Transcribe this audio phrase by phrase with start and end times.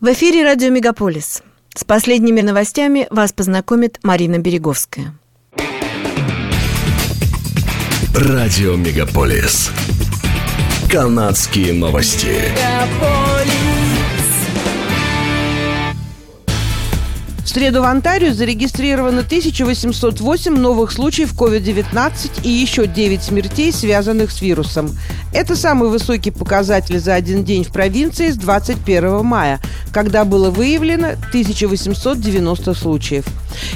[0.00, 1.42] В эфире радио «Мегаполис».
[1.74, 5.12] С последними новостями вас познакомит Марина Береговская.
[8.14, 9.72] Радио «Мегаполис».
[10.88, 12.36] Канадские новости.
[17.42, 24.42] В среду в Онтарио зарегистрировано 1808 новых случаев COVID-19 и еще 9 смертей, связанных с
[24.42, 24.90] вирусом.
[25.32, 29.60] Это самый высокий показатель за один день в провинции с 21 мая,
[29.92, 33.24] когда было выявлено 1890 случаев.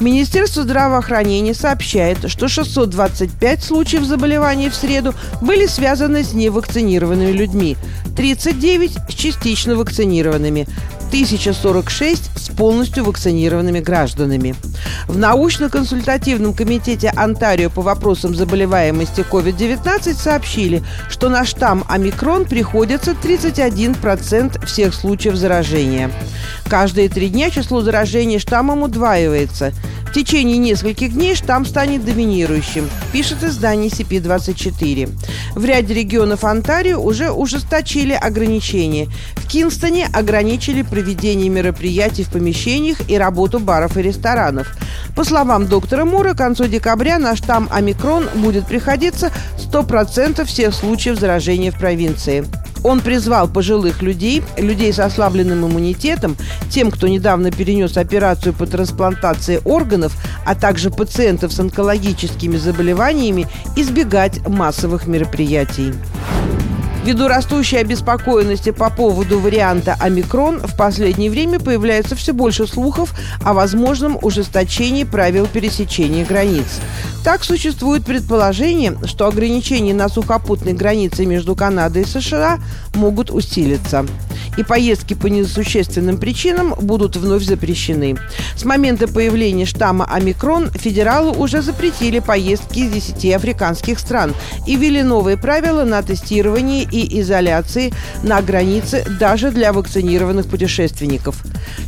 [0.00, 7.76] Министерство здравоохранения сообщает, что 625 случаев заболеваний в среду были связаны с невакцинированными людьми,
[8.16, 10.66] 39 с частично вакцинированными,
[11.08, 14.54] 1046 с полностью вакцинированными гражданами.
[15.06, 24.64] В научно-консультативном комитете Онтарио по вопросам заболеваемости COVID-19 сообщили, что на штамм омикрон приходится 31%
[24.66, 26.10] всех случаев заражения.
[26.68, 29.72] Каждые три дня число заражений штаммом удваивается–
[30.14, 35.10] течение нескольких дней штамм станет доминирующим, пишет издание CP24.
[35.54, 39.08] В ряде регионов Онтарио уже ужесточили ограничения.
[39.36, 44.72] В Кингстоне ограничили проведение мероприятий в помещениях и работу баров и ресторанов.
[45.16, 51.18] По словам доктора Мура, к концу декабря на штамм омикрон будет приходиться 100% всех случаев
[51.18, 52.44] заражения в провинции.
[52.84, 56.36] Он призвал пожилых людей, людей с ослабленным иммунитетом,
[56.70, 64.46] тем, кто недавно перенес операцию по трансплантации органов, а также пациентов с онкологическими заболеваниями, избегать
[64.46, 65.94] массовых мероприятий.
[67.04, 73.52] Ввиду растущей обеспокоенности по поводу варианта омикрон, в последнее время появляется все больше слухов о
[73.52, 76.64] возможном ужесточении правил пересечения границ.
[77.22, 82.58] Так существует предположение, что ограничения на сухопутной границе между Канадой и США
[82.94, 84.06] могут усилиться
[84.56, 88.16] и поездки по несущественным причинам будут вновь запрещены.
[88.56, 94.34] С момента появления штамма омикрон федералы уже запретили поездки из 10 африканских стран
[94.66, 97.92] и ввели новые правила на тестирование и изоляции
[98.22, 101.42] на границе даже для вакцинированных путешественников.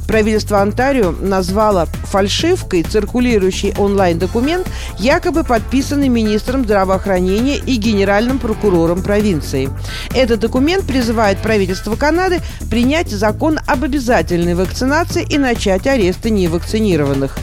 [0.07, 4.67] Правительство Онтарио назвало фальшивкой циркулирующий онлайн-документ,
[4.99, 9.69] якобы подписанный министром здравоохранения и генеральным прокурором провинции.
[10.15, 12.41] Этот документ призывает правительство Канады
[12.71, 17.37] принять закон об обязательной вакцинации и начать аресты невакцинированных.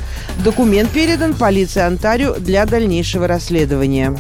[0.44, 4.18] Документ передан полиции Онтарио для дальнейшего расследования.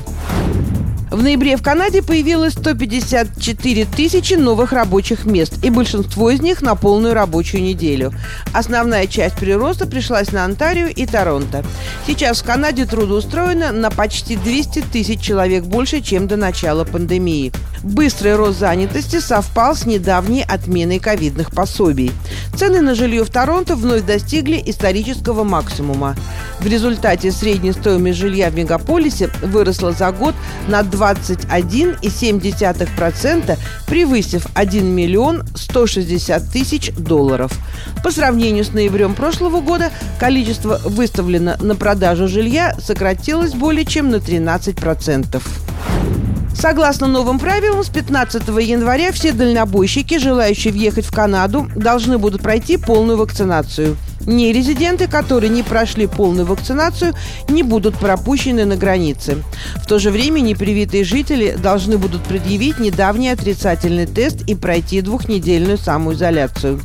[1.14, 6.74] В ноябре в Канаде появилось 154 тысячи новых рабочих мест, и большинство из них на
[6.74, 8.12] полную рабочую неделю.
[8.52, 11.64] Основная часть прироста пришлась на Онтарио и Торонто.
[12.08, 17.54] Сейчас в Канаде трудоустроено на почти 200 тысяч человек больше, чем до начала пандемии.
[17.84, 22.12] Быстрый рост занятости совпал с недавней отменой ковидных пособий.
[22.58, 26.16] Цены на жилье в Торонто вновь достигли исторического максимума.
[26.60, 30.34] В результате средняя стоимость жилья в мегаполисе выросла за год
[30.70, 37.52] на 21,7%, превысив 1 миллион 160 тысяч долларов.
[38.04, 44.18] По сравнению с ноябрем прошлого года количество выставлено на продажу жилья сократилось более чем на
[44.18, 45.42] 13%.
[46.56, 52.78] Согласно новым правилам, с 15 января все дальнобойщики, желающие въехать в Канаду, должны будут пройти
[52.78, 57.14] полную вакцинацию– Нерезиденты, которые не прошли полную вакцинацию,
[57.50, 59.44] не будут пропущены на границе.
[59.76, 65.78] В то же время непривитые жители должны будут предъявить недавний отрицательный тест и пройти двухнедельную
[65.78, 66.80] самоизоляцию.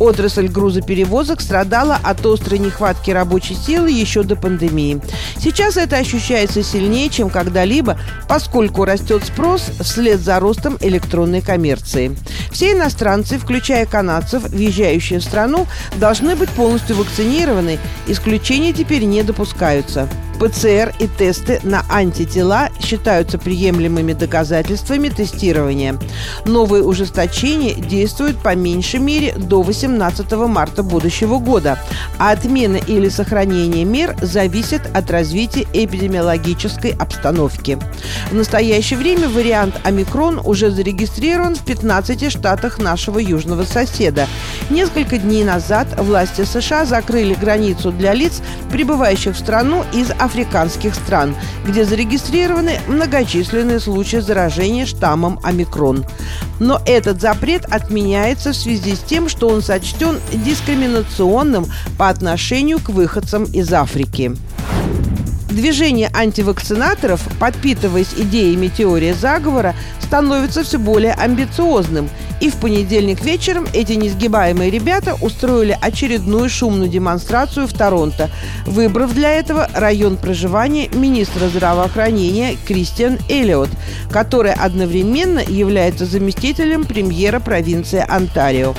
[0.00, 5.00] Отрасль грузоперевозок страдала от острой нехватки рабочей силы еще до пандемии.
[5.38, 12.16] Сейчас это ощущается сильнее, чем когда-либо, поскольку растет спрос вслед за ростом электронной коммерции.
[12.50, 15.66] Все иностранцы, включая канадцев, въезжающие в страну,
[15.96, 17.78] должны быть полностью вакцинированы.
[18.08, 20.08] Исключения теперь не допускаются.
[20.40, 25.98] ПЦР и тесты на антитела считаются приемлемыми доказательствами тестирования.
[26.46, 31.78] Новые ужесточения действуют по меньшей мере до 18 марта будущего года,
[32.18, 37.78] а отмена или сохранение мер зависит от развития эпидемиологической обстановки.
[38.30, 44.26] В настоящее время вариант омикрон уже зарегистрирован в 15 штатах нашего южного соседа.
[44.70, 48.40] Несколько дней назад власти США закрыли границу для лиц,
[48.72, 51.34] прибывающих в страну из Африки африканских стран,
[51.66, 56.04] где зарегистрированы многочисленные случаи заражения штаммом омикрон.
[56.60, 61.66] Но этот запрет отменяется в связи с тем, что он сочтен дискриминационным
[61.98, 64.36] по отношению к выходцам из Африки.
[65.48, 72.08] Движение антивакцинаторов, подпитываясь идеями теории заговора, становится все более амбициозным
[72.40, 78.30] И в понедельник вечером эти несгибаемые ребята устроили очередную шумную демонстрацию в Торонто,
[78.66, 83.70] выбрав для этого район проживания министра здравоохранения Кристиан Эллиот,
[84.10, 88.74] который одновременно является заместителем премьера провинции Онтарио.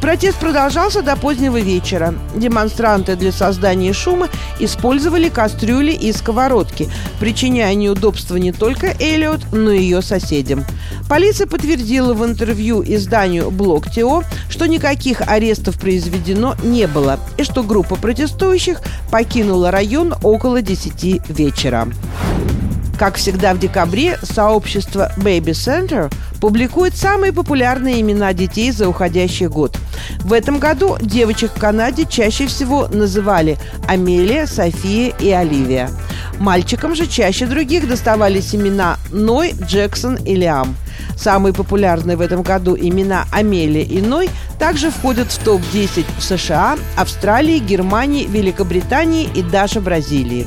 [0.00, 2.14] Протест продолжался до позднего вечера.
[2.34, 6.88] Демонстранты для создания шума использовали кастрюли и сковородки,
[7.20, 10.64] причиняя неудобства не только Эллиот, но и ее соседям.
[11.08, 17.62] Полиция подтвердила в интервью изданию «Блок ТО», что никаких арестов произведено не было и что
[17.62, 18.80] группа протестующих
[19.10, 21.88] покинула район около 10 вечера.
[23.00, 29.78] Как всегда в декабре, сообщество Baby Center публикует самые популярные имена детей за уходящий год.
[30.18, 33.56] В этом году девочек в Канаде чаще всего называли
[33.88, 35.88] Амелия, София и Оливия.
[36.38, 40.76] Мальчикам же чаще других доставались имена Ной, Джексон и Лиам.
[41.16, 46.76] Самые популярные в этом году имена Амелия и Ной также входят в топ-10 в США,
[46.98, 50.46] Австралии, Германии, Великобритании и даже Бразилии.